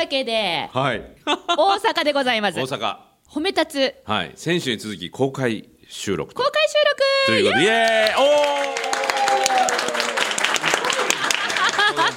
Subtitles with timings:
[0.00, 1.02] わけで、はい。
[1.26, 2.58] 大阪でございます。
[2.58, 2.96] 大阪。
[3.28, 3.94] 褒め立つ。
[4.06, 4.32] はい。
[4.34, 6.42] 先週に続き公開収録と。
[6.42, 7.02] 公開収録。
[7.26, 8.24] ということで、イエーイ。
[8.24, 8.80] おー。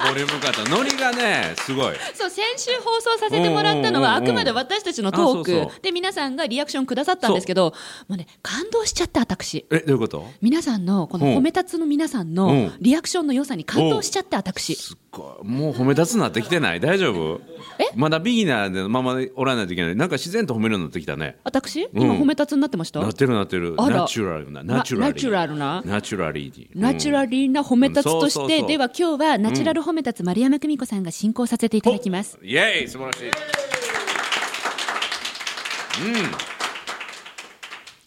[0.06, 1.94] ボリューム感とノリがね、すごい。
[2.14, 5.80] そう先週放送させてもらったのはあくまで私たちのトーク。
[5.82, 7.72] で皆さんがリアクションくださったんですけど
[8.06, 9.66] もうね感動しちゃった私。
[9.70, 10.26] え、どういうこと？
[10.40, 12.72] 皆さんのこのうん褒め立つの皆さんうのん。
[12.80, 14.74] リアクションの良さに感動しちゃって私。
[14.76, 14.96] す
[15.42, 16.80] もう褒め立つなってきてない？
[16.80, 17.40] 大丈夫？
[17.78, 17.84] え？
[17.96, 19.96] まだビギナーでままでおらないといけない。
[19.96, 21.36] なんか自然と褒めるようになってきたね。
[21.44, 21.84] 私？
[21.84, 23.00] うん今褒め立つになってました？
[23.00, 23.74] なってるなってる。
[23.76, 24.62] ナチュラルな。
[24.62, 25.14] ナチュラリー。
[25.14, 25.82] ナチュラルな？
[25.84, 26.68] ナチュラリー。
[26.74, 33.30] ナチュラリーな褒め立つとうんしてでは今日はナチュラル褒め立つ丸山久美子さんが進行させていただきますイエーイ素晴らしい。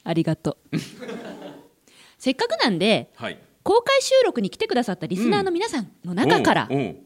[0.03, 0.77] ありがとう
[2.17, 3.39] せっかくなんではい。
[3.67, 6.97] 公開収録に来てくださったリスナーの皆さんの中から、うんうん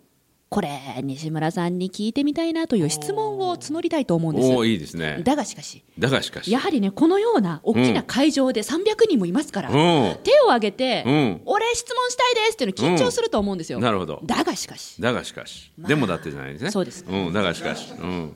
[0.54, 0.68] これ
[1.02, 5.22] 西村さんに聞いてみたいなという質問を募りたいと思うんでおおすいいですね。
[5.24, 6.52] だがしかしだがしかし。
[6.52, 10.18] やはりねこのような大きな会場で300人もいますから、うん。
[10.26, 14.20] 手を挙げて、うん俺質問したいですっていうの緊張すると思うんですよ、なるほど。
[14.26, 15.72] だがしかしだがしかし。
[15.78, 16.72] まあでもだってじゃないですね。
[16.72, 17.32] そうですうん。
[17.32, 17.94] だがしかし。
[17.98, 18.36] うん。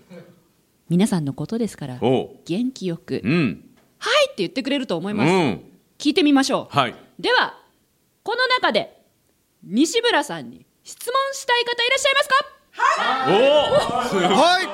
[0.88, 2.00] 皆さんのことですから。
[2.00, 3.66] 元気よく「うん。
[3.98, 5.62] はい」って言ってくれると思いうます、ん。
[5.98, 6.96] 聞いてみましょうはい。
[7.20, 7.65] では
[8.26, 9.04] この中で
[9.64, 12.36] 西村さんに質問したい方いらっしゃいますか？
[13.28, 13.34] お
[14.34, 14.36] お。
[14.36, 14.66] はい。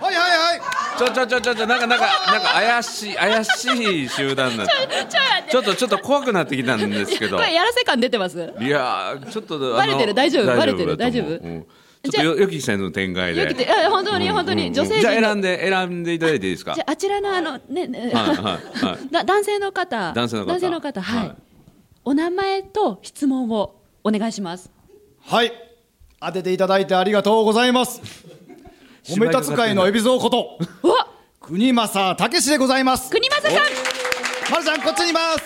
[0.00, 0.60] はいはいはい。
[0.98, 3.66] ちょちょちょちょちょなんかなんかなんか怪しい怪し
[4.04, 4.66] い集団だ。
[4.66, 7.36] ちょちょ待ってちょっとちょっと怖くなってきたんですけど。
[7.36, 8.38] これやらせ感出てます？
[8.58, 10.14] いやーちょっとバレてる？
[10.14, 10.46] 大丈夫？
[10.46, 10.96] バレてる？
[10.96, 11.26] 大丈夫？
[11.28, 11.66] うん
[12.02, 13.42] ちょっとよよきさんの展開で。
[13.42, 16.72] よくてあ本当に本当うんうんうんに女性陣じゃ選んで選んでいただいていいですか？
[16.74, 16.84] じゃ。
[16.88, 19.08] ああちらのあのねねはいはいはい。
[19.10, 20.38] だ男性の方男性
[20.70, 21.36] の方はい、はい
[22.04, 24.70] お名前と質問をお願いします
[25.22, 25.52] はい。
[26.18, 28.00] 当てていただいてありがとうございます。
[29.04, 30.58] 褒め立つ会の海老蔵こと
[31.40, 33.10] 国政武史でございます。
[33.10, 35.42] 国政さんまるちゃんこっちにいます。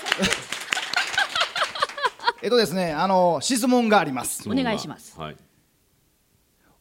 [2.43, 4.49] えっとですね、あの質問があります。
[4.49, 5.37] お願いしますはい。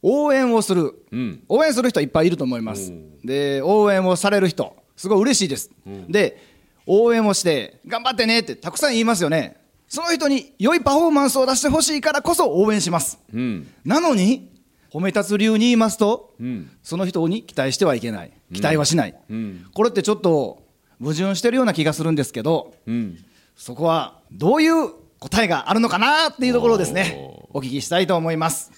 [0.01, 1.43] 応援をする、うん。
[1.47, 2.91] 応援する人いっぱいいると思います。
[3.23, 5.71] で、応援をされる人、すごい嬉しいです。
[6.09, 6.37] で、
[6.85, 9.62] 応援をして、頑張ってねってたくさん言いますよね。
[9.93, 13.19] その人に良いパフォーマンスを出してほしいからこそ応援します。
[13.31, 13.67] うん。
[13.85, 14.49] なのに、
[14.91, 16.71] 褒め立つ流に言いますと、うん。
[16.81, 18.31] その人に期待してはいけない。
[18.55, 19.15] 期待はしない。
[19.29, 19.67] うん。
[19.71, 20.63] これってちょっと
[20.99, 23.23] 矛盾してるような気がするんですけど、うん。
[23.55, 24.89] そこはどういう
[25.19, 28.71] 答えがあるのかなっていうところをですね、お聞きしたいと思います。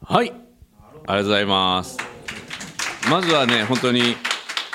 [0.00, 0.30] はい。
[0.30, 1.98] ありがとうございます。
[3.10, 4.14] まずはね、本当に、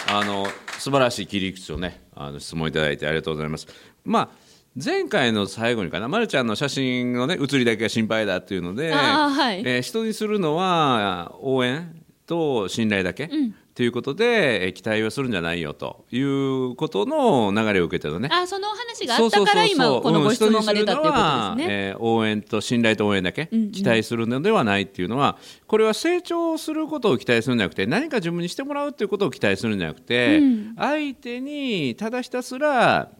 [0.09, 0.47] あの、
[0.79, 3.67] 素晴らしい切り口をね、あの質問いただいてありがとうございます。
[4.03, 4.40] まあ、
[4.75, 9.59] 前回の最後にかな、ま、るちゃんの写真のね、写りだけが心配だっていうので、はい。
[9.65, 13.29] えー人にするのは応援と信頼だけ。
[13.73, 18.29] ということで、えー期待をするんじゃないよということの流れを受けてのね。
[18.31, 25.37] あそのお話があったから今このご質問が出たっていうことですね、えー応援と信頼と応援だけ期待するのではないっていうのは、
[25.67, 30.39] これは成長することを期待するんじゃなくて何か自分にしてもらうっていうことを期待するんじゃなくて、
[30.77, 33.11] 相手にただひたすら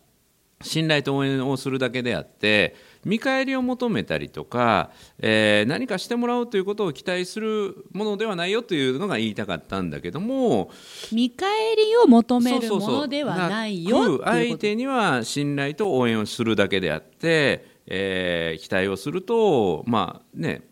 [0.63, 10.69] 信頼と応援をするだけであって見返りを求めたりとか、えー何かしてもらうということを期待するものではないよというのが言いたかったんだけども
[11.11, 20.70] 見返りを求めるものではないよ相手には信頼と応援をするだけであって、えー期待をするとまあね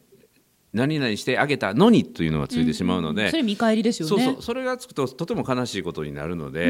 [0.72, 4.24] 何々してあげたのにというのがついてしまうので、それ見返りですよね。
[4.24, 6.62] そうそうそれがつくととても悲しいことになるので、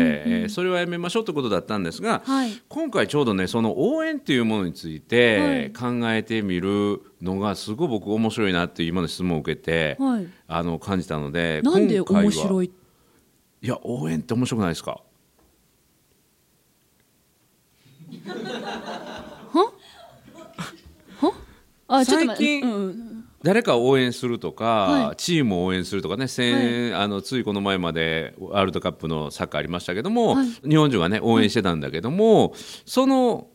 [0.43, 2.51] えーそれはやめましょうということだったんですが、はい。
[2.69, 10.27] 今回ちょうどねその応援っていうものについて考えてみるのがすごい僕面白いなっていう今の質問を受けて、はい。
[10.47, 12.71] あの感じたのでなんで面白い？
[13.61, 15.01] いや応援って面白くないですか？
[21.91, 23.08] あちょっと待最近うんうん
[23.43, 25.15] 誰かを応援するとか、はい。
[25.15, 30.47] チームを応援するとかね、先あのついこの前までワールドカップのサッカーありましたけども、はい。
[30.69, 32.53] 日本中がね応援してたんだけども、
[32.85, 33.47] その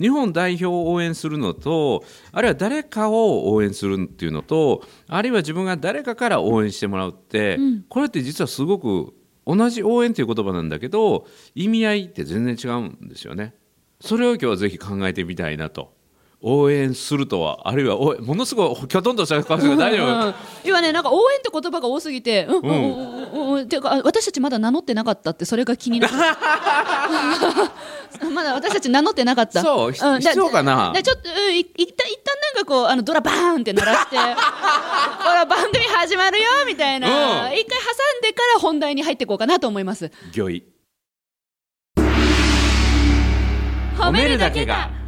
[0.00, 7.58] 日本代表を応援するのとあるいは誰かを応援するっていうのとあるいは自分が誰かから応援してもらうって、
[7.88, 9.14] これって実はすごく
[9.46, 13.54] 同じ応援という言葉なんだけど意味合いって全然違うんですよね。
[14.00, 15.92] それを今日はぜひ考えてみたいなと
[16.42, 20.34] 応援するとはあるいはおものすごいきょとんとした顔して大丈夫、うん
[20.64, 22.64] 今ねなんか応援って言葉が多すぎて、うんうん。
[22.64, 26.14] うんうんうん、ていうかあ私たちまだ名乗ってなかったってそれが気になる。
[28.34, 29.62] まだ私たち名乗ってなかった。
[29.62, 30.20] そうひん。
[30.20, 30.92] 必要かな。
[30.94, 37.52] でちょっと、うん、い一旦一旦なんかこうあのドラバーンって鳴らして これ番組始まるよみたいな、うん。
[37.52, 37.84] 一回挟
[38.18, 40.10] んでから本題に入っていこうかなと思います。
[40.36, 40.62] 御意
[43.96, 44.99] 褒めるだけが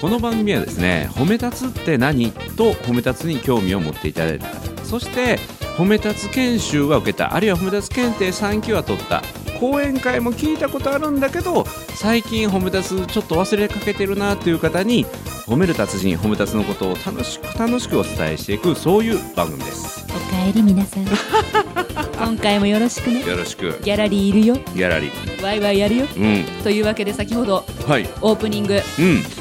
[0.00, 2.32] この番組はですね褒め立つって何？
[2.32, 4.84] と褒め立つに興味を持っていただいた方。
[4.84, 5.38] そして
[5.76, 9.22] 褒め立つ研修は受けたあるいは褒め立つ検定3級は取った
[9.60, 11.64] 講演会も聞いたことあるんだけど
[11.94, 15.04] 最近褒め立つちょっと忘れかけてるなという方に
[15.46, 20.06] 褒める達人褒め立つのことを楽しく楽しくお伝えしていくそういう番組です。
[20.08, 21.04] おかえり皆さん。
[22.18, 23.24] 今回もよろしくね。
[23.24, 23.78] よろしく。
[23.82, 24.54] ギャラリーいるよ。
[24.74, 25.42] ギャラリー。
[25.42, 26.06] ワイワイやるよ。
[26.16, 26.44] うん。
[26.62, 28.08] というわけで先ほどはい。
[28.20, 28.80] オープニング。
[28.98, 29.39] うん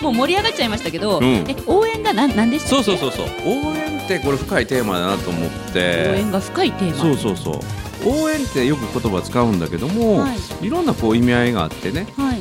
[0.00, 1.24] もう盛り上がっちゃいましたけど、うん。
[1.24, 3.26] え応援が何何でしたそうそうそうそう。
[3.46, 6.96] 応援ってこれ深いテーマだなと思っ応て援が深いテーマ。
[6.96, 7.60] そうそうそう。
[8.06, 10.66] 応援ってよく言葉使うんだけども、はい。
[10.66, 12.06] い、ろんなこう意味合いがあってね。
[12.16, 12.40] はい。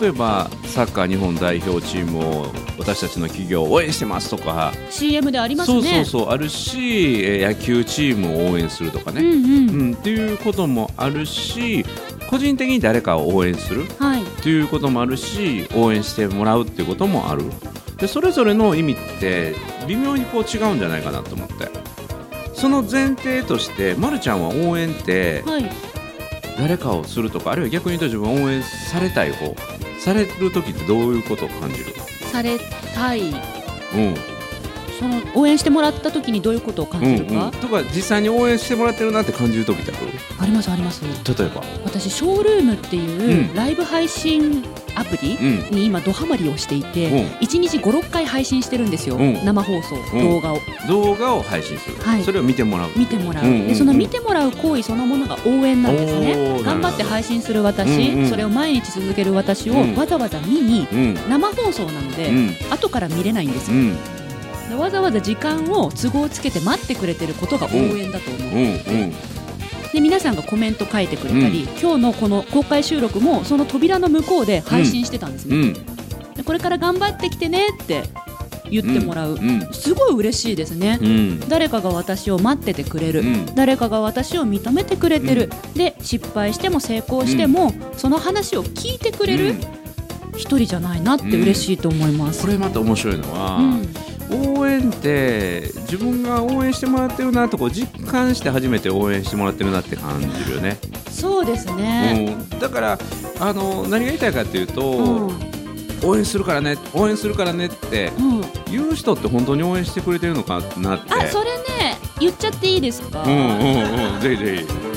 [0.00, 6.28] 例えばサッカー日本代表チームを私たちの企業を応援してますとか、CM でありますそうねそうそう。
[6.30, 6.78] あるし
[7.24, 9.94] えー野球チームを応援するとかね、うんうん、うん。
[9.94, 11.86] っていうこともあるし
[12.28, 14.22] 個人的に誰かを応援するはい。
[14.22, 17.44] っていうこともあるし応援してもらうっていうこともある。
[17.96, 19.54] でそれぞれの意味って
[19.86, 21.68] 微妙にこう違うんじゃないかなと思って。
[22.54, 25.70] その前提として、ま、るちゃんは応援ってはい。
[26.58, 29.54] 誰かをするとかあるいは逆に言うと自分は応援されたい方。
[30.00, 31.86] される時ってどういうことを感じる？
[32.32, 32.58] され
[32.94, 33.22] たい。
[33.30, 34.14] うん
[34.98, 40.10] その応援してもらった時にどういうことを感うんじるか、うん、とか実際に応援してもらってるなって感じる時ってある？
[40.40, 41.02] ありますあります。
[41.02, 41.62] 例えば？
[41.84, 43.54] 私ショールームっていううん。
[43.54, 44.64] ライブ配信
[44.96, 45.76] アプリうん。
[45.76, 47.26] に今ドハマりをしていて、うん。
[47.38, 49.44] 1日56回配信してるんですよ、うん。
[49.44, 50.20] 生放送、うん。
[50.20, 50.58] 動画を。
[50.88, 52.22] 動画を配信する、はい。
[52.24, 52.90] それを見てもらう。
[52.96, 53.68] 見てもらう,、うんうんうん。
[53.68, 56.62] でその見てもらう行為そのものが応援なんですね。
[56.64, 58.28] 頑張って配信する私、うんうん。
[58.28, 59.94] それを毎日続ける私をうん。
[59.94, 61.14] わざわざ見にうん。
[61.28, 62.56] 生放送なので、うん。
[62.70, 63.76] 後から見れないんですよ、
[64.76, 69.14] わざわざ時間を都合つけて待ってくれてることが応援だと思う、うんうん
[69.92, 75.72] で皆さんがコメント書いてくれたり、今日のこの公開収録もその扉の向こうで配信してたんですね、うん。
[76.34, 78.02] でこれから頑張ってきてねって
[78.70, 81.40] 言ってもらう、うんすごい嬉しいですね、うん。
[81.48, 83.46] 誰かが私を待っててくれる、うん。
[83.54, 89.60] 誰かが私を認めてくれてる、で失敗しても成功しても、その話を聞いてくれるうん。
[90.36, 92.42] 一人じゃないなって嬉しいと思います。
[92.42, 93.88] これまた面白いのは、うん
[94.30, 100.78] 応援って自分が応援してもらってるなとこう実感して初めて応援してもらってるなって感じるよね、
[101.10, 102.98] そうですね、うん、だから
[103.40, 105.48] あの何が言いたいかっていうと、うん。
[106.04, 108.40] 応援するからね応援するからねってうん。
[108.70, 111.12] 言う人って本当に応援してくれてるのかなって。
[111.12, 114.20] あそれね言っちゃっていいですか、うんうんうん。
[114.20, 114.87] ぜひぜひ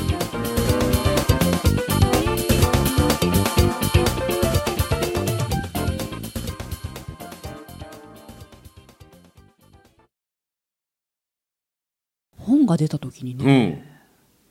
[12.72, 13.84] が出た時にうね、ん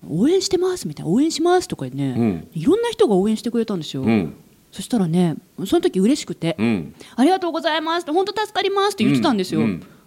[0.08, 2.48] 応援してますみたいな応援しますとかね、うん。
[2.54, 4.34] いろんな人が応援してくれたんですよ、うん。
[4.72, 5.36] そしたらね
[5.66, 9.62] その時嬉しくて、うんありがとうございますって本当助かりますって言ってたんですよ、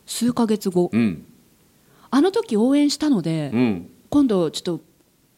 [0.05, 1.25] 数ヶ月後、うん。
[2.09, 4.81] あの時応援したので、うん今度ちょっと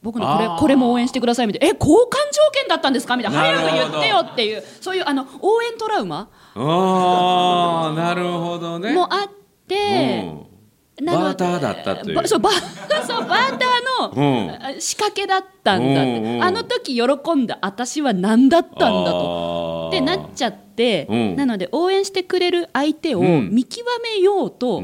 [0.04, 1.98] 僕のこれこれも応援してくださいみたいなえ交換
[2.32, 3.18] 条件だったんですか？
[3.18, 3.40] みたいな。
[3.40, 6.30] 早く言ってよっていうそういうあの応援トラウマ。
[6.56, 8.94] ああなるほどね。
[8.94, 9.30] もあっ
[9.68, 10.32] て、
[11.04, 12.16] バーターだったという。
[12.16, 12.50] ばそうバ
[13.06, 19.90] そうバーターの、仕掛けだったんだって、うんうんあの時喜んだ私は何だったんだと。
[19.90, 20.65] とってなっちゃって、
[21.10, 21.36] うん。
[21.36, 23.50] なので応援してくれる相手をうん。
[23.52, 24.82] 見極めようと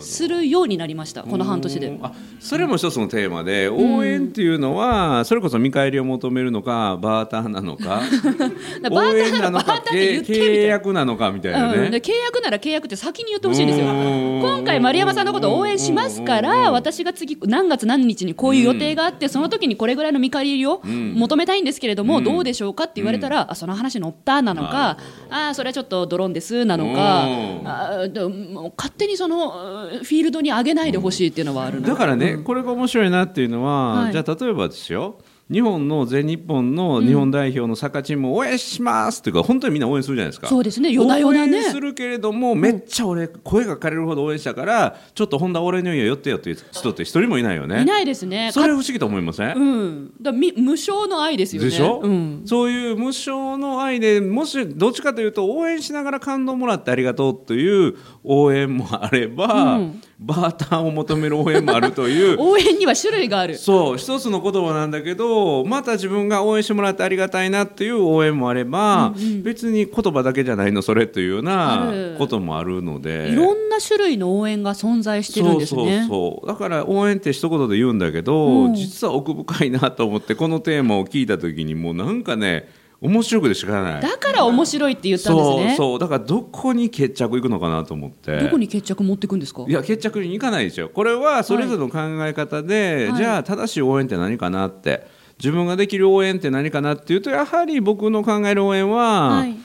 [0.00, 1.98] するようになりました、この半年で。
[2.02, 8.02] あそれも一つのテーマで応援っていうのはそれこそ見返りを求めるのかバーターなのか
[8.84, 13.86] 応ーター援なのかバーターって言ってみ契て約なのかみたいなうん、契約なら契約って先に言ってほしいんですよ。
[13.86, 14.40] うん。
[14.42, 21.14] 今回丸山さんのことを応援しますかうんら私が次何月何日にこういう予定があってその時にこれぐらいの見返りをん。
[21.14, 22.24] 求めたいんですけれどもうん。
[22.24, 24.98] どうでしょうかって言われたらあその話乗ったななのか
[25.34, 27.24] ああそれはちょっとドローンですなのか
[27.64, 35.16] あでも勝手にそのフィールドに上げないでほしいっていうのはあるだからね、これが面白いなっていうのは、はい、じゃあ例えばですよ
[35.50, 40.48] 日本の全日本の日本代表のサッカーチームを応援しますっていうか、本当にみんな応援するじゃないですか。
[40.48, 41.58] そうですね、夜な夜なね。
[41.58, 47.82] 応援するけれども、めっちゃ俺、声が枯れるほど応援したから、ちょっと本田俺の家寄ってよっていう人って一人もいないよね。
[47.82, 48.52] いないですね。
[48.52, 49.54] それ不思議と思いません？
[49.54, 50.12] うん。
[50.20, 51.68] だみ無償の愛ですよね。
[51.68, 62.36] でしょ、うん、そういう無償の愛で、もしどっちかというと、応援しながら感動もらってありがとうという応援もあれば、うんバーターを求める応援もあるという。
[62.40, 63.56] 応援には種類がある。
[63.56, 73.28] そう一つの言葉なんだけどまた自分が応援してもらってありがたいなっていう応援もあれば、うんうん、別に言葉だけじゃないのそれというようなこともあるので。
[73.30, 76.06] いろんな種類の応援が存在してるんですね。
[76.08, 76.46] そう。
[76.46, 82.68] だから応援って一言で言うんだけど、うん、実は奥深いなと思ってこのテーマを聞いた時にもうなんかね
[83.04, 84.00] 面白くてしかない。
[84.00, 85.74] だから面白いって言ったんですね。
[85.76, 88.40] そうだからどこに決着いくのかなと思って。
[88.40, 89.64] どこに決着持っていくんですか？
[89.68, 90.88] いや決着にいかないですよ。
[90.88, 95.06] これはそれぞれの考え方で、はい、じゃあ正しい応援って何かなって。
[95.36, 99.56] 自分ができる応援って何かなっていうとやはり僕の考える応援は、はい、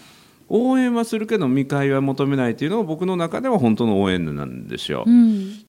[0.49, 5.63] 応援はするけど見返りは求めないっていうのが僕の中では本当の応援なんですよ、うん、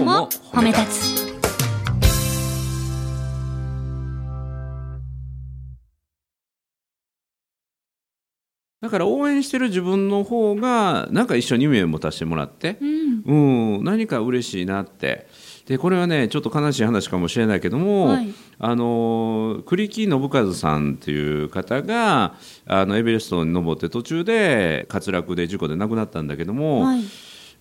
[0.00, 1.30] 日も褒め立つ。
[8.80, 15.28] だから応援してる自分の方がなんか一緒に夢を持たせてもらって、うん、うん、何か嬉しいなって。
[15.66, 22.34] でこれはねちょっと悲しい話かもしれないけども、はい、あの栗木信和さんっていう方が
[22.66, 26.80] あのエベレストに登って途中で滑落で事故で亡くなったんだけども。
[26.80, 27.04] はい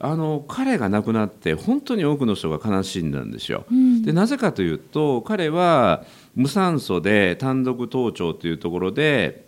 [0.02, 3.66] あの彼が亡くなって本当に多くの人が悲しんだんですよ。
[3.70, 9.46] うん、でなぜかというと彼は無酸素で単独登頂というところで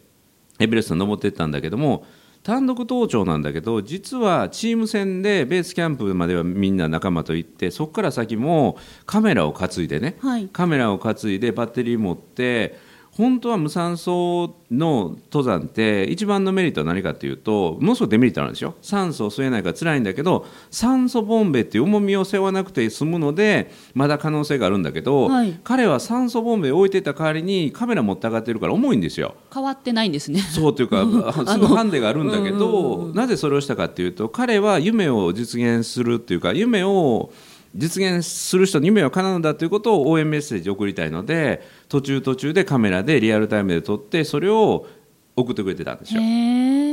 [0.59, 2.05] エベレストに登っていったんだけども
[2.43, 12.77] 単独登頂なんだけど実はチーム戦でベースキャンプまではみんな仲間と行ってそこから先もカメラを担いでね、はい、カメラを担いでバッテリー持って
[13.17, 18.75] 本当は無酸素の登山って一番のメリットは何かというとものすごくデメリットなんですよ。
[18.81, 29.35] 酸素を吸えないから辛いんだけど酸素ボンベっていう重みを背負わなくて済むのでまだ可能性があるんだけど、はい、彼は酸素ボンベを置いてた代わりにカメラ持って上がってるから重いんですよ。
[29.53, 30.39] 変わってないんですね。
[30.39, 31.05] そうというか
[31.45, 37.31] そのハンデがあるんだけどなぜそれをしたかっていうと彼は夢を実現するっていうか夢を
[37.75, 44.87] 実現する人に夢は叶うんだということを応援メッセージ送りたいので途中途中でカメラでリアルタイムで撮ってそれを
[45.35, 46.21] 送ってくれてたんですよ。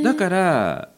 [0.03, 0.89] だから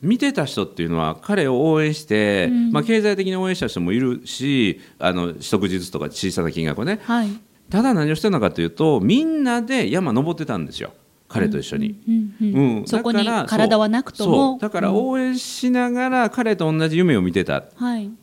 [0.00, 7.30] 見てた人っていうのは彼を応援して、うん、まあ、経済的に応援した人もいるしあの即日とか小さな金額をね、はい、
[7.68, 10.92] ただ何をしてるのかというとみんなで山登ってたんですよ。
[11.28, 12.00] 彼と一緒に、
[12.42, 14.58] うんそこに体はなくとも。
[14.60, 17.58] だから応援しながら彼と同じ夢を見てた。
[17.58, 17.66] っ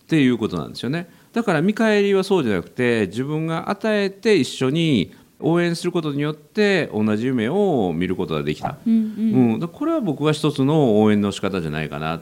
[0.08, 1.08] ていうことなんですよね。
[1.32, 12.22] だから見返りはそうじゃなくて自分が与えて一緒に応援することによって同じ夢を見ることができた、うんうん、これは僕は一つの応援の仕方じゃないかな、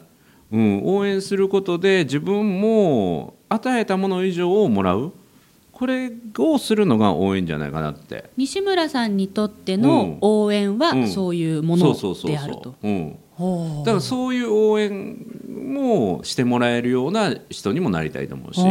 [0.52, 5.13] うん、応援することで自分も与えたもの以上をもらう
[5.74, 8.30] これをするのが応援じゃないかなって。
[8.38, 12.75] 西村さんにとっての応援はそういうものであると。
[13.84, 15.18] だからそういう応援
[15.50, 18.62] もしてもらえるような人にもなりたいと思うし。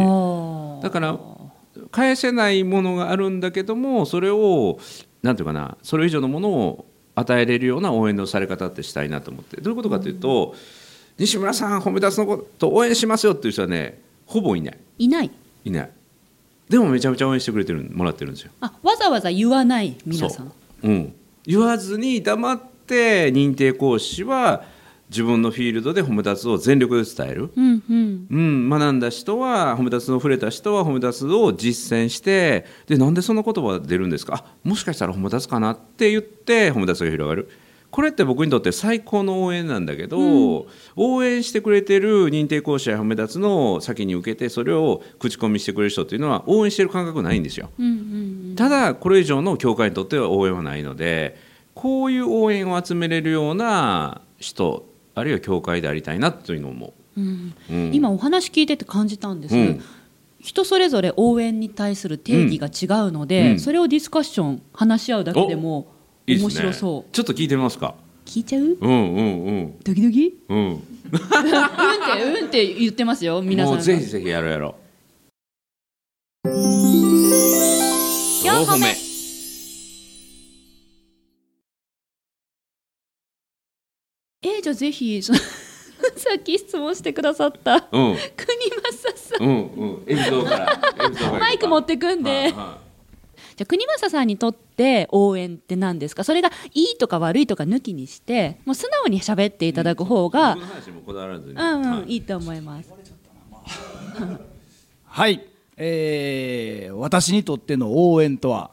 [0.81, 1.19] だから
[1.91, 4.79] 返せないものがあるんだけどもそれを
[5.21, 9.59] なんていうかなそれ以上のものを与えれるような応援のされ方ってしたいなと思って。
[9.59, 10.55] どういうことかというと、
[11.17, 14.77] 西村さん褒め出すのこと応援しますよっていう人はねほぼいない。
[14.99, 15.31] いない。
[15.65, 15.91] いない
[16.69, 18.51] でもめちゃめちゃ応援してくれてるもらってるんですよ。
[18.61, 20.51] あわざわざ言わない皆さん。
[20.83, 21.13] う、ん、
[21.45, 24.63] 言わずに黙って認定講師は
[25.09, 28.27] 自分のフィールドで褒め立つを全力で伝える、うんうん。
[28.31, 34.43] うん、学んだ人は褒め立つの触れた人は褒め立つを実践してでなんでその言葉が出るんですか？
[34.43, 37.49] あもしかしたら褒め立つかなって言って褒め立つが広がる
[37.93, 47.97] これって僕にとって最高の応援なんだけど、うん、応援してくれてる認定講師や褒め立つの先に受けてそれを口コミしてくれる人っていうのは応援してる感覚ないんですよ、うんうんう
[48.53, 51.37] ん、ただこれ以上の教会にとっては応援はないので
[51.75, 57.53] こういう応援を集めれるような人あるいは教会でありたいなというのも、うん。
[57.69, 59.55] うん、今お話聞いてて感じたんです、
[60.39, 65.93] 人それぞれ応援に対する定義が違うので、それをディスカッション話し合うだけでも
[66.25, 67.95] 面白そう、ちょっと聞いてみますか。
[68.25, 68.63] 聞聞いちゃう？
[68.63, 69.79] うんうんうん。
[69.83, 70.39] ドキドキ？
[70.47, 70.57] うん。
[70.57, 74.75] うんってうんって言ってますよ皆さんもうぜひぜひやろうやろ
[76.45, 76.49] う。
[78.45, 78.95] 四歩目。
[84.45, 85.39] えー、じゃあぜひその
[86.15, 87.81] さっき質問してくださったうん。
[87.91, 88.17] 国
[88.91, 89.47] 正さん。
[89.47, 90.03] うんうん。
[90.07, 91.39] エピソードからから。
[91.39, 92.82] マイク持ってくんで、はいは
[93.55, 96.23] じゃあ国正さんにとって応援って何ですか？
[96.23, 102.89] それがいいとか悪いとか抜きにしてもう素直に喋っていただく方いが、うんうん、はいいいと思います。
[105.05, 105.45] はい、
[105.77, 108.71] えー私にとっての応援とは、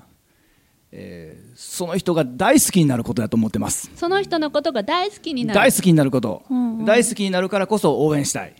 [0.92, 3.90] えーその人が大好きになることだと思ってます。
[3.94, 5.60] その人のことが大好きになる。
[5.60, 6.84] 大好きになること、うんうん。
[6.86, 8.54] 大好きになるからこそ応援したい、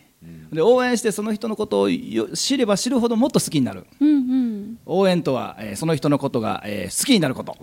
[0.51, 3.85] で応援してその人のことをよ知れば知るほどもっと好きになる。
[3.99, 4.77] うんうん。
[4.85, 7.55] 応援とは、えーその人のことが、えー好きになること。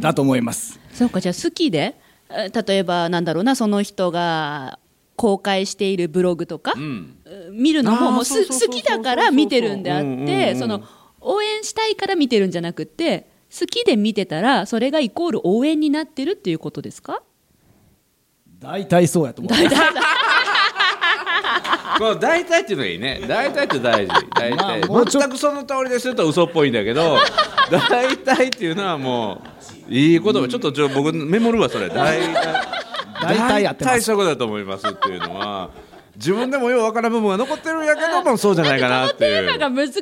[0.00, 0.80] だと思います。
[0.92, 1.94] そうかじゃあ好きで？
[2.30, 4.78] えー例えばなんだろうなその人が
[5.14, 7.16] 公開しているブログとか、うん。
[7.52, 10.82] 見るの方もすあーそう好きだから見てるんであっうんうんうんてその
[11.20, 17.22] 応援したいから見てるんじゃなくて好きで見てたらそれがイコール応援になってるっていうことですか？
[18.58, 19.76] 大体そうやと思います
[21.98, 23.22] この大体っていうのがいいね。
[23.26, 24.12] 大体って大事。
[24.34, 27.18] 大まあ体、もうちょ全くその通りですると嘘っぽいんだけど
[27.70, 29.42] 大体っていうのはも
[29.88, 31.88] ういい言葉ちょっとちょ僕メモるわそれ。
[31.88, 32.86] 大体。
[33.22, 33.94] 大体やってます。
[33.94, 35.70] 大体そういうことだと思いますっていうのは
[36.16, 39.46] 自分でもようわからん部分が残ってるんやけど もそうじゃないかなっていう。
[39.46, 40.00] テーマが難し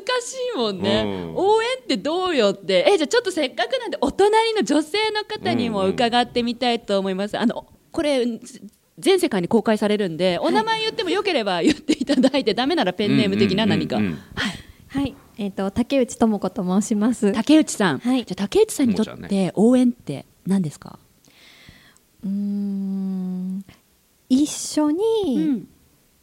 [0.54, 1.36] いもんね、うん。
[1.36, 2.84] 応援ってどうよって。
[2.88, 8.26] えじゃあちょっとせっかくなんでお隣の女性の方にも伺ってみたいと思います、あのこれ
[8.98, 14.20] 全世界に公開されるんでお名前言ってもよければ言っていただいてダメならペンネーム的な何か、うんうんうんうん。
[14.36, 14.54] はい。
[14.88, 17.32] はい、えっ、と竹内智子と申します。
[17.32, 18.24] 竹内さん、はい。
[18.24, 21.00] じゃあ竹内さんにとって応援って何ですか、
[22.22, 23.64] うーん、
[24.28, 25.68] 一緒うにん、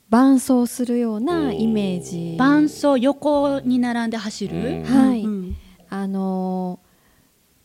[0.10, 2.38] 伴走するようなイメージ。
[2.38, 5.22] 伴走横に並んで走る、うんはい。
[5.24, 5.56] うん
[5.90, 6.92] あのー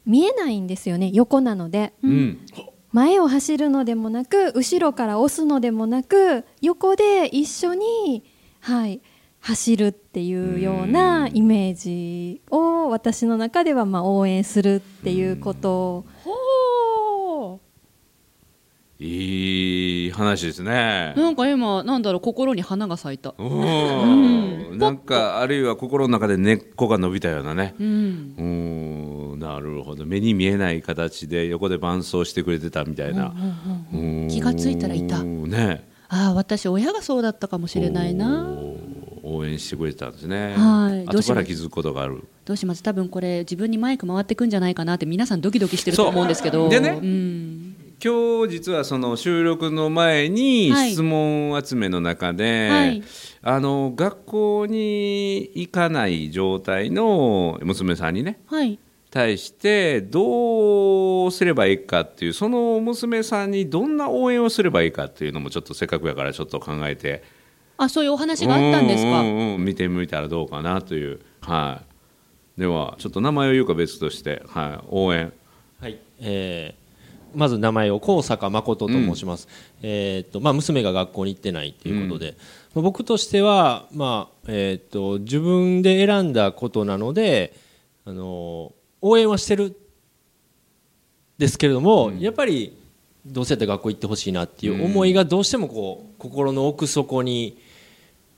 [0.07, 1.11] 見えないんですよね。
[1.13, 1.93] 横なので。
[2.03, 2.39] うん
[2.97, 8.25] 前を走るのでもなく後ろから押すのでもなく横で一緒に、
[8.61, 9.03] はい、
[9.41, 16.07] 走るっていうようなイメージを私の中ではまあ応援するっていうこと。
[16.25, 17.61] ほ
[18.99, 21.13] いい話ですね。
[21.19, 23.35] うなんか今なんだろう心に花が咲いた。
[23.37, 24.79] うん。
[24.79, 27.75] なんかあるいは心の中で根っこが伸びたようなね。
[27.79, 27.87] うん。
[27.87, 27.91] う
[28.43, 29.06] ん
[29.47, 30.05] なるほど。
[30.05, 33.33] 目に見えない形で横で伴走してくれてたみたいな、
[33.93, 35.23] うん気がついたらいた。
[35.23, 35.89] ね。
[36.09, 38.49] ああ私親がそうだったかもしれないな。
[39.23, 40.55] 応援してくれてたんですね。
[40.57, 41.05] はい。
[41.07, 41.33] どうします？
[41.33, 42.25] 後から気づくことがある。
[42.45, 42.83] どうします？
[42.83, 46.69] 多分これ自分にマイク回ってくんじゃないかなって皆さんドキドキしてると思うんですけど。
[46.69, 46.91] でね。
[46.91, 47.77] うん。
[48.05, 50.93] 今日実はその収録の前にはい。
[50.93, 53.03] 質問集めの中で、はい。
[53.43, 58.79] あの学校に行かない状態の娘さんにねはい
[59.17, 67.23] 対してどうすればいいかっていうその娘さんにどんな応援をすればいいかっていうのもちょっとせっかくやからちょっと考えて。
[67.79, 69.21] あそういうお話があったんですか？
[69.21, 69.65] うんうんうん。
[69.65, 71.21] 見てみたらどうかなという。
[71.41, 71.83] は
[72.57, 72.61] い。
[72.61, 75.33] ではちょっと名前を言うか別として、はい、応援。
[75.81, 76.87] はい、えー
[77.35, 79.47] まず名前を高坂誠と申します、
[79.83, 82.35] えーっとまあ、娘が学校に行ってないということで、
[82.75, 87.53] まあ僕としては、まあえーっと自分で選んだことなので、
[88.07, 89.77] あの応援はしてる
[91.39, 92.77] ですけれども、やっぱり
[93.27, 97.59] どうせやったら学校行ってほしいなっていう思いがどうしてもこう心の奥底に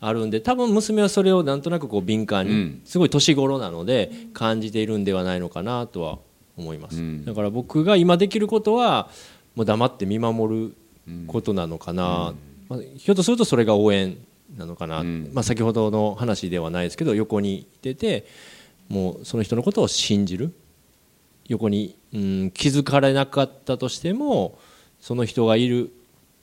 [0.01, 2.81] あるんで多分娘はそれをなんとなくこう敏感に、うん。
[2.85, 6.19] すごい年頃なので感じているんではないのかなとは
[6.57, 7.25] 思います、うん。
[7.25, 9.11] だから僕が今できることは
[9.55, 10.77] もう黙って見守る
[11.27, 12.35] ことなのかな、
[12.69, 14.17] まあ、ひょっとするとそれが応援
[14.57, 15.31] なのかな、うん。
[15.33, 18.27] まあ、先ほどの話ではないですけど横にいてて
[18.89, 20.53] もうその人のことを信じる。
[21.49, 24.59] 横に、うん、気づかれなかったとしても
[25.01, 25.91] その人がいる、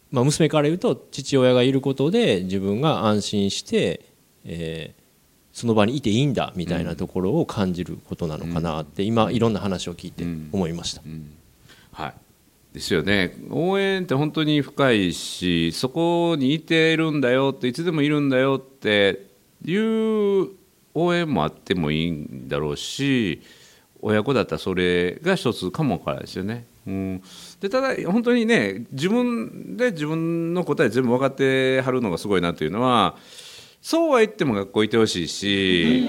[0.09, 4.05] まあ、娘から言うと父親がいることで自分が安心して、
[4.45, 5.05] えー
[5.55, 11.01] その場にいていいんだみたいなところを感じることなのかなって、今いろんな話を聞いて思いました。
[11.93, 12.13] はい、
[12.73, 13.37] ですよね。
[13.49, 19.27] 応援って本当に深いしそこにいてるんだよっていつでもいるんだよって
[19.63, 20.49] いう
[20.95, 23.41] 応援もあってもいいんだろうし
[24.01, 26.65] 親子だったらそれが一つかもわからないですよね。
[26.87, 27.23] うん、
[27.59, 33.15] でただ本当にね自分で自分の答え全部分かってはるのがすごいなというのは
[33.81, 36.07] そうは言っても学校いてほしいし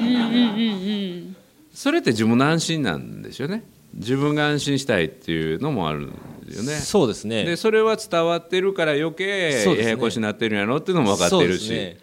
[1.72, 3.64] それって自分の安心なんですよね。
[3.94, 6.10] 自分が安心したいっていうのもある
[6.46, 6.74] じよね。
[6.74, 7.44] そうですね。
[7.44, 11.66] でそれは伝わってるから余計ややこしになってるんやろっていうのも分かってるし。
[11.66, 11.98] そうですね。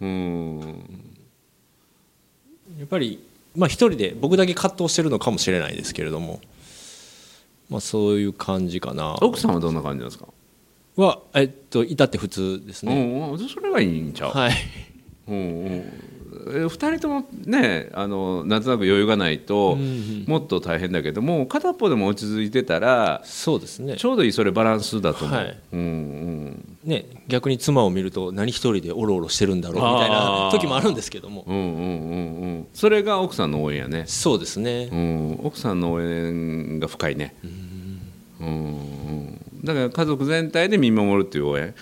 [0.00, 1.13] うん
[2.78, 3.24] やっぱり
[3.56, 6.40] まあ一人で僕だけ葛藤してるのかもしれないですけれども
[7.68, 9.16] まあそういう感じかな。
[9.22, 10.26] 奥さんはどんな感じなんですか、
[10.96, 14.52] はえっと至って普通ですね、うんうん、それがいいんちゃう、はい。
[15.28, 15.92] うんうん。
[16.46, 19.78] え二人ともねあのなんとなく余裕がないと、
[20.26, 23.96] もっと大変だけども片っぽでも落ち着いてたらそうですね。
[23.96, 25.58] ちょうどいいそれバランスだと思う、はい。
[25.72, 26.78] うんうん。
[26.84, 31.44] ね逆に妻を見ると何一人でおろおろしてるんだろうみたいな時もあるんですけども。
[31.46, 31.70] うんうんう
[32.72, 34.88] それが奥さんの応援やね、そうですね。
[34.90, 37.34] うん、奥さんの応援が深いね。
[37.44, 38.00] うん。
[38.40, 39.40] うん。
[39.64, 41.74] だから家族全体で見守るっていう応援。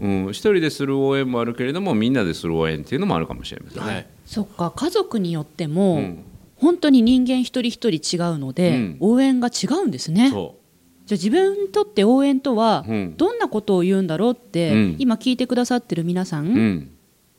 [0.00, 3.92] うん、一人でする応援もあるけれどもみんなでする応援っていうのもあるかもしれませんね。
[3.92, 4.06] はい。
[4.26, 4.72] そっか。
[4.74, 6.24] 家族によっても、うん。
[6.56, 8.96] 本当に人間一人一人違うので、うん。
[9.00, 10.30] 応援が違うんですね。
[10.30, 10.56] そ
[11.06, 13.14] じゃあ自分にとって応援とはうん。
[13.16, 14.96] どんなことを言うんだろうって、うん。
[14.98, 16.90] 今聞いてくださってる皆さん、う、うん、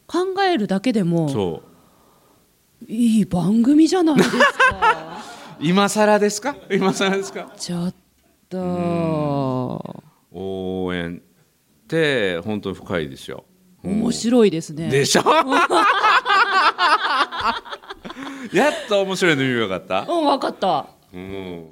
[0.07, 1.74] 考えるだけでもそう
[2.87, 5.23] いい番組じゃないですか。
[5.59, 6.55] 今更ですか？
[6.69, 7.51] 今更ですか？
[7.57, 7.95] ちょっ
[8.49, 10.03] と。
[10.31, 13.45] 応援って本当に深いですよ。
[13.83, 14.89] 面白いですね。
[14.89, 15.21] でしょ？
[18.53, 20.01] やっと面白いの意味分かった？
[20.01, 20.87] うん分かった。
[21.13, 21.71] うん。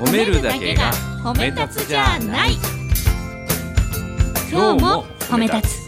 [0.00, 0.90] 褒めるだけが
[1.24, 2.50] 褒め立つじゃない。
[4.52, 5.84] 今日も褒め立つ。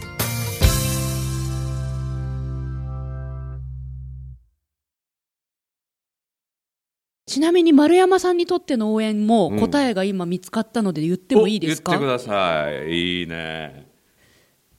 [7.27, 13.19] ちなみに丸山さんにとっての応援も答えが今見つかったので言ってもいいですか、お言ってください。
[13.19, 13.85] いいね。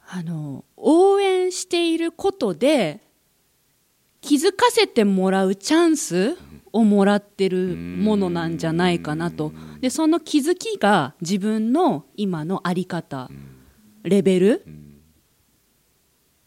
[0.08, 2.98] あの応援していることで
[4.20, 6.36] 気づかせてもらうチャンス
[6.72, 9.52] をもらってるものなんじゃないかなと。
[9.80, 13.30] でその気づきが自分の今の在り方。
[14.02, 14.64] レベル？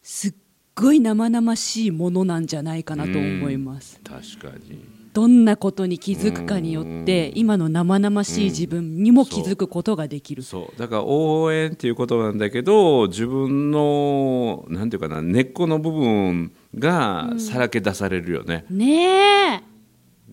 [0.01, 0.33] すっ
[0.73, 3.99] ごい生々しいものなんじゃないかなと思います。
[4.03, 4.79] 確かに。
[5.13, 10.41] どんなことに気づくかによって今の生々しい自分にも気づくことができる。
[10.41, 10.79] そう。
[10.79, 19.70] だから応援っていうことなんだけど自分のなんていうかな根っこの部分がさらけ出されるよね、ねえ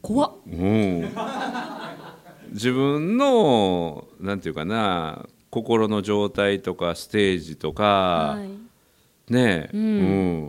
[0.02, 0.32] 怖っ。
[0.46, 1.12] うん、
[2.52, 9.32] 自分のなんていうかな心の状態とかステージとか、はい。
[9.32, 9.80] ねえ、うん。
[9.80, 9.84] う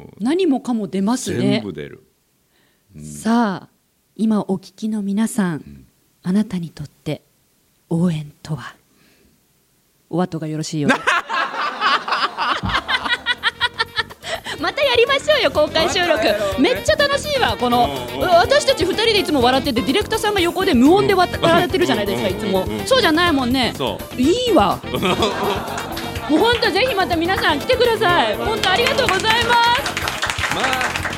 [0.04, 0.14] ん。
[0.20, 2.04] 何もかも出ます全ね部出る。
[2.98, 3.70] さあ
[4.16, 5.86] 今お聞きの皆さん、
[6.24, 7.22] あなたにとって
[7.90, 8.76] 応援とは？
[10.10, 10.98] お後がよろしいようで。
[10.98, 11.04] ま
[15.00, 16.24] りましょうよ公開収録。
[16.62, 17.90] めっちゃ楽しいわこの。
[18.20, 22.66] 私たち2人でいつも笑っててディレクターさんが横で無音で笑笑ってるじゃないですかいつも。
[22.86, 23.74] そうじゃないもんね。
[23.78, 24.22] そう。
[24.22, 24.80] いいわ。
[26.30, 28.36] もう本当ぜひまた皆さん来てください。
[28.38, 30.56] 本当ありがとうございます。
[30.56, 30.62] ま
[31.06, 31.09] あ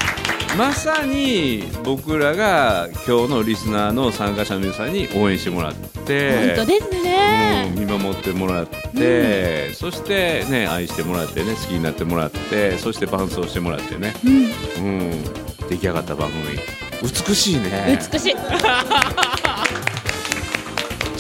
[0.58, 14.44] まさに僕らが今日のリスナーの参加者の皆さんに応援してもらって本当ですね、うん見守ってもらって、そしてね愛してもらってね好きになってもらってそして伴奏してもらってね、うん。
[14.86, 15.24] うん、
[15.70, 16.60] 出来上がった番組。
[17.02, 18.00] 美しいね。
[18.12, 18.36] 美しい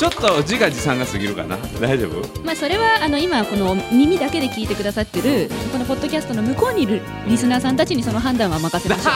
[0.02, 1.58] ちょっと自画自賛が過ぎるかな。
[1.80, 2.44] 大丈夫？
[2.44, 9.14] まあそれはあの今この耳だけで聞いてくださってるこのポッドキャストの向こうにいるリスナーさんたちにその判断は任せましょう。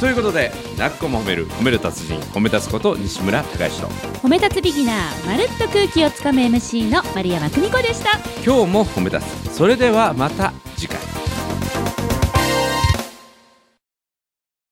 [0.00, 3.86] ということで「なっこも褒める褒める達人褒め立つこと西村孝之と。
[3.86, 8.18] 褒め立つビギナーまるっと空気をつかむ MC の丸山久美子でした。
[8.44, 9.54] 今日も褒め立つ。
[9.54, 10.98] それではまた次回